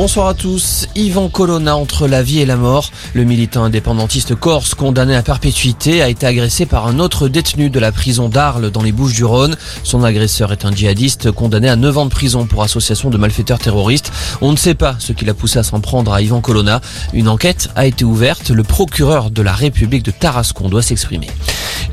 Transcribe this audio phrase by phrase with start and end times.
[0.00, 0.88] Bonsoir à tous.
[0.96, 2.90] Yvan Colonna entre la vie et la mort.
[3.12, 7.78] Le militant indépendantiste corse condamné à perpétuité a été agressé par un autre détenu de
[7.78, 9.58] la prison d'Arles dans les Bouches du Rhône.
[9.82, 13.58] Son agresseur est un djihadiste condamné à 9 ans de prison pour association de malfaiteurs
[13.58, 14.10] terroristes.
[14.40, 16.80] On ne sait pas ce qui l'a poussé à s'en prendre à Yvan Colonna.
[17.12, 18.48] Une enquête a été ouverte.
[18.48, 21.28] Le procureur de la République de Tarascon doit s'exprimer.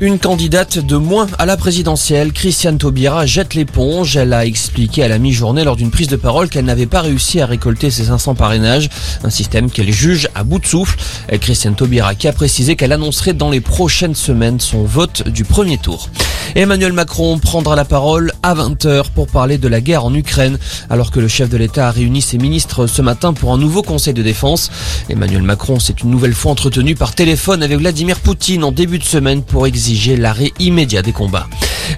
[0.00, 4.16] Une candidate de moins à la présidentielle, Christiane Taubira, jette l'éponge.
[4.16, 7.40] Elle a expliqué à la mi-journée lors d'une prise de parole qu'elle n'avait pas réussi
[7.40, 8.88] à récolter ses 500 parrainages,
[9.24, 10.96] un système qu'elle juge à bout de souffle.
[11.40, 15.78] Christiane Taubira qui a précisé qu'elle annoncerait dans les prochaines semaines son vote du premier
[15.78, 16.08] tour.
[16.54, 20.58] Emmanuel Macron prendra la parole à 20h pour parler de la guerre en Ukraine,
[20.90, 23.82] alors que le chef de l'État a réuni ses ministres ce matin pour un nouveau
[23.82, 24.70] conseil de défense.
[25.10, 29.04] Emmanuel Macron s'est une nouvelle fois entretenu par téléphone avec Vladimir Poutine en début de
[29.04, 31.48] semaine pour exiger l'arrêt immédiat des combats.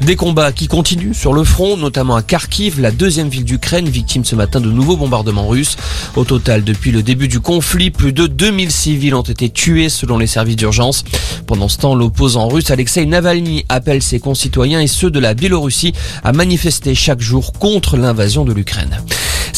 [0.00, 4.24] Des combats qui continuent sur le front, notamment à Kharkiv, la deuxième ville d'Ukraine, victime
[4.24, 5.76] ce matin de nouveaux bombardements russes.
[6.16, 10.19] Au total, depuis le début du conflit, plus de 2000 civils ont été tués selon
[10.19, 11.05] les services d'urgence.
[11.47, 15.92] Pendant ce temps, l'opposant russe Alexei Navalny appelle ses concitoyens et ceux de la Biélorussie
[16.25, 19.00] à manifester chaque jour contre l'invasion de l'Ukraine.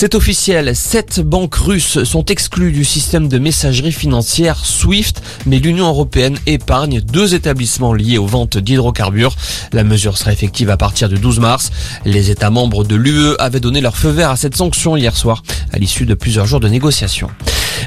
[0.03, 5.87] C'est officiel, sept banques russes sont exclues du système de messagerie financière SWIFT, mais l'Union
[5.87, 9.37] européenne épargne deux établissements liés aux ventes d'hydrocarbures.
[9.73, 11.71] La mesure sera effective à partir du 12 mars.
[12.05, 15.45] Les États membres de l'UE avaient donné leur feu vert à cette sanction hier soir,
[15.73, 17.31] à l'issue de plusieurs jours de négociations.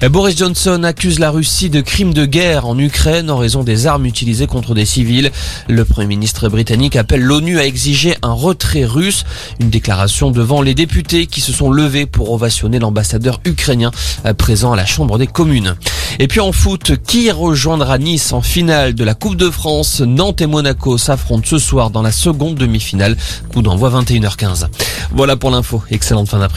[0.09, 4.05] Boris Johnson accuse la Russie de crimes de guerre en Ukraine en raison des armes
[4.05, 5.31] utilisées contre des civils.
[5.67, 9.23] Le Premier ministre britannique appelle l'ONU à exiger un retrait russe,
[9.59, 13.91] une déclaration devant les députés qui se sont levés pour ovationner l'ambassadeur ukrainien
[14.37, 15.75] présent à la Chambre des communes.
[16.19, 20.01] Et puis en foot, qui rejoindra Nice en finale de la Coupe de France?
[20.01, 23.17] Nantes et Monaco s'affrontent ce soir dans la seconde demi-finale.
[23.51, 24.67] Coup d'envoi 21h15.
[25.11, 25.81] Voilà pour l'info.
[25.89, 26.53] Excellente fin d'après-midi.